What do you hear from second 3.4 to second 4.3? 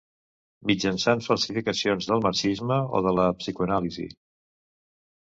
psicoanàlisi.